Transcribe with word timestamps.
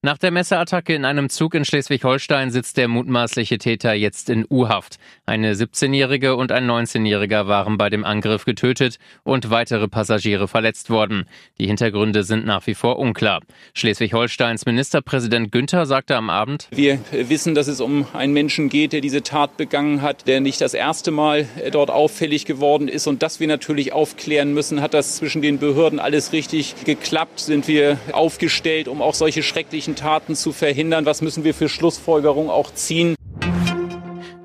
Nach 0.00 0.16
der 0.16 0.30
Messerattacke 0.30 0.94
in 0.94 1.04
einem 1.04 1.28
Zug 1.28 1.56
in 1.56 1.64
Schleswig-Holstein 1.64 2.52
sitzt 2.52 2.76
der 2.76 2.86
mutmaßliche 2.86 3.58
Täter 3.58 3.94
jetzt 3.94 4.30
in 4.30 4.46
U-Haft. 4.48 4.98
Eine 5.26 5.54
17-Jährige 5.54 6.36
und 6.36 6.52
ein 6.52 6.70
19-Jähriger 6.70 7.48
waren 7.48 7.78
bei 7.78 7.90
dem 7.90 8.04
Angriff 8.04 8.44
getötet 8.44 9.00
und 9.24 9.50
weitere 9.50 9.88
Passagiere 9.88 10.46
verletzt 10.46 10.88
worden. 10.88 11.24
Die 11.58 11.66
Hintergründe 11.66 12.22
sind 12.22 12.46
nach 12.46 12.64
wie 12.68 12.74
vor 12.74 13.00
unklar. 13.00 13.40
Schleswig-Holsteins 13.74 14.66
Ministerpräsident 14.66 15.50
Günther 15.50 15.84
sagte 15.84 16.14
am 16.14 16.30
Abend, 16.30 16.68
Wir 16.70 17.00
wissen, 17.10 17.56
dass 17.56 17.66
es 17.66 17.80
um 17.80 18.06
einen 18.12 18.32
Menschen 18.32 18.68
geht, 18.68 18.92
der 18.92 19.00
diese 19.00 19.24
Tat 19.24 19.56
begangen 19.56 20.00
hat, 20.00 20.28
der 20.28 20.40
nicht 20.40 20.60
das 20.60 20.74
erste 20.74 21.10
Mal 21.10 21.48
dort 21.72 21.90
auffällig 21.90 22.44
geworden 22.44 22.86
ist 22.86 23.08
und 23.08 23.24
dass 23.24 23.40
wir 23.40 23.48
natürlich 23.48 23.92
aufklären 23.92 24.54
müssen, 24.54 24.80
hat 24.80 24.94
das 24.94 25.16
zwischen 25.16 25.42
den 25.42 25.58
Behörden 25.58 25.98
alles 25.98 26.32
richtig 26.32 26.76
geklappt, 26.84 27.40
sind 27.40 27.66
wir 27.66 27.98
aufgestellt, 28.12 28.86
um 28.86 29.02
auch 29.02 29.14
solche 29.14 29.42
schrecklichen 29.42 29.87
Taten 29.96 30.36
zu 30.36 30.52
verhindern? 30.52 31.06
Was 31.06 31.22
müssen 31.22 31.44
wir 31.44 31.54
für 31.54 31.68
Schlussfolgerungen 31.68 32.50
auch 32.50 32.72
ziehen? 32.72 33.17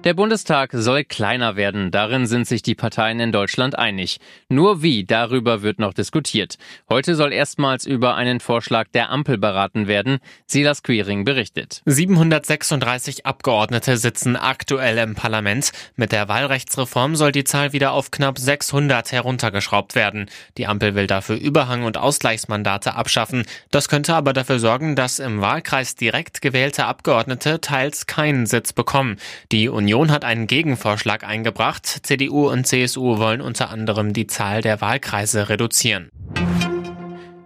Der 0.04 0.14
Bundestag 0.14 0.72
soll 0.74 1.06
kleiner 1.06 1.56
werden. 1.56 1.90
Darin 1.90 2.26
sind 2.26 2.46
sich 2.46 2.62
die 2.62 2.76
Parteien 2.76 3.22
in 3.22 3.32
Deutschland 3.32 3.80
einig. 3.80 4.20
Nur 4.50 4.82
wie, 4.82 5.06
darüber 5.06 5.62
wird 5.62 5.80
noch 5.80 5.94
diskutiert. 5.94 6.58
Heute 6.90 7.16
soll 7.16 7.32
erstmals 7.32 7.86
über 7.86 8.16
einen 8.16 8.42
Vorschlag 8.42 8.90
der 8.94 9.12
Ampel 9.12 9.38
beraten 9.38 9.88
werden. 9.88 10.18
Silas 10.46 10.84
Queering 10.84 11.24
berichtet. 11.24 11.82
736 11.86 13.26
Abgeordnete 13.26 13.96
sitzen 13.96 14.36
aktuell 14.36 14.98
im 14.98 15.16
Parlament. 15.16 15.72
Mit 15.96 16.12
der 16.12 16.28
Wahlrechtsreform 16.28 17.16
soll 17.16 17.32
die 17.32 17.46
Zahl 17.46 17.72
wieder 17.72 17.94
auf 17.94 18.12
knapp 18.12 18.38
600 18.38 19.14
heruntergeschraubt 19.14 19.96
werden. 19.96 20.30
Die 20.58 20.68
Ampel 20.68 20.96
will 20.96 21.08
dafür 21.08 21.38
Überhang- 21.38 21.86
und 21.86 21.98
Ausgleichsmandate 21.98 22.96
abschaffen. 22.96 23.46
Das 23.72 23.88
könnte 23.88 24.16
aber 24.16 24.34
dafür 24.34 24.60
sorgen, 24.60 24.98
dass 24.98 25.20
im 25.20 25.40
Wahlkreis 25.40 25.96
direkt 25.96 26.42
gewählte 26.42 26.88
Abgeordnete 26.88 27.62
teils 27.62 28.06
keinen 28.06 28.48
Sitz 28.48 28.74
bekommen. 28.74 29.16
Die 29.54 29.70
Union 29.70 29.93
Union 29.94 30.10
hat 30.10 30.26
einen 30.26 30.48
Gegenvorschlag 30.48 31.24
eingebracht. 31.24 31.86
CDU 31.86 32.50
und 32.50 32.66
CSU 32.66 33.20
wollen 33.20 33.42
unter 33.42 33.70
anderem 33.70 34.12
die 34.12 34.26
Zahl 34.26 34.64
der 34.64 34.82
Wahlkreise 34.82 35.50
reduzieren. 35.50 36.10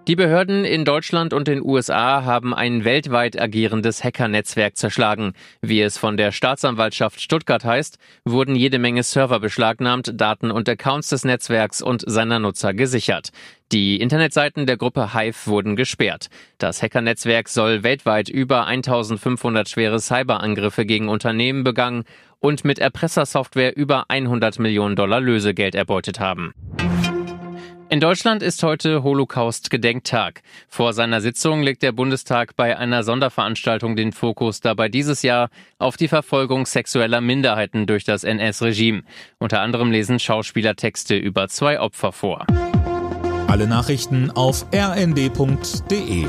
Die 0.08 0.16
Behörden 0.16 0.64
in 0.64 0.86
Deutschland 0.86 1.34
und 1.34 1.50
den 1.50 1.62
USA 1.62 2.24
haben 2.24 2.54
ein 2.54 2.86
weltweit 2.86 3.38
agierendes 3.38 4.06
Hackernetzwerk 4.06 4.78
zerschlagen. 4.78 5.34
Wie 5.62 5.82
es 5.82 5.98
von 5.98 6.16
der 6.16 6.32
Staatsanwaltschaft 6.32 7.20
Stuttgart 7.20 7.66
heißt, 7.66 7.98
wurden 8.24 8.56
jede 8.56 8.80
Menge 8.80 9.04
Server 9.04 9.42
beschlagnahmt, 9.42 10.14
Daten 10.16 10.50
und 10.50 10.70
Accounts 10.70 11.10
des 11.10 11.26
Netzwerks 11.26 11.82
und 11.82 12.06
seiner 12.08 12.40
Nutzer 12.40 12.74
gesichert. 12.74 13.32
Die 13.74 14.00
Internetseiten 14.00 14.66
der 14.66 14.78
Gruppe 14.78 15.14
Hive 15.14 15.46
wurden 15.46 15.76
gesperrt. 15.76 16.30
Das 16.58 16.82
Hackernetzwerk 16.82 17.50
soll 17.50 17.84
weltweit 17.84 18.30
über 18.30 18.66
1500 18.66 19.68
schwere 19.68 20.00
Cyberangriffe 20.00 20.86
gegen 20.86 21.10
Unternehmen 21.10 21.66
begangen 21.66 22.06
und 22.40 22.64
mit 22.64 22.80
Erpressersoftware 22.80 23.76
über 23.76 24.06
100 24.08 24.58
Millionen 24.60 24.96
Dollar 24.96 25.20
Lösegeld 25.20 25.76
erbeutet 25.76 26.22
haben. 26.22 26.54
In 27.90 28.02
Deutschland 28.02 28.44
ist 28.44 28.64
heute 28.64 29.02
Holocaust-Gedenktag. 29.02 30.42
Vor 30.68 30.92
seiner 30.92 31.22
Sitzung 31.22 31.64
legt 31.64 31.84
der 31.84 31.94
Bundestag 31.94 32.58
bei 32.58 32.78
einer 32.78 33.04
Sonderveranstaltung 33.04 33.96
den 33.96 34.12
Fokus 34.12 34.60
dabei 34.60 34.90
dieses 34.90 35.22
Jahr 35.22 35.50
auf 35.80 35.96
die 35.96 36.10
Verfolgung 36.10 36.66
sexueller 36.66 37.22
Minderheiten 37.22 37.86
durch 37.86 38.04
das 38.04 38.26
NS-Regime. 38.26 39.04
Unter 39.40 39.62
anderem 39.62 39.90
lesen 39.90 40.20
Schauspieler 40.20 40.76
Texte 40.76 41.16
über 41.16 41.48
zwei 41.48 41.80
Opfer 41.80 42.12
vor. 42.12 42.46
Alle 43.48 43.68
Nachrichten 43.68 44.32
auf 44.32 44.66
rnd.de 44.74 46.28